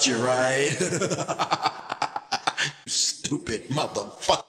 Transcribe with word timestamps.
about 0.00 0.06
you, 0.06 0.16
right? 0.24 0.70
you 2.84 2.86
stupid 2.86 3.68
motherfucker. 3.68 4.39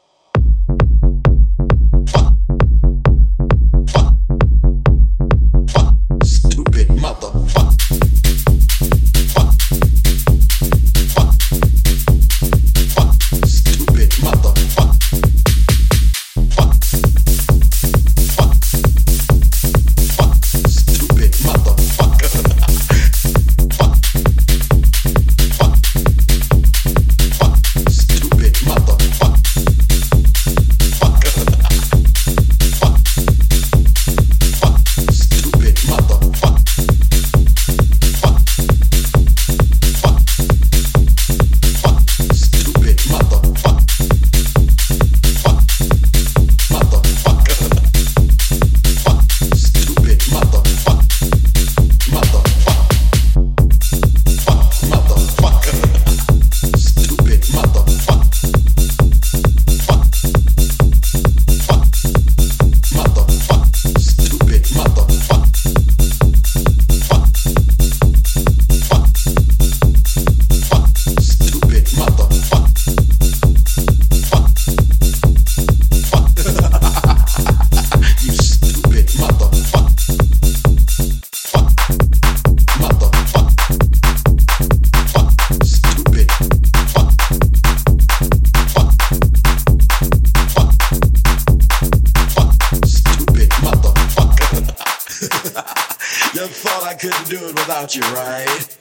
thought 96.72 96.88
I 96.88 96.94
couldn't 96.94 97.28
do 97.28 97.36
it 97.48 97.54
without 97.54 97.96
you, 97.96 98.02
right? 98.14 98.81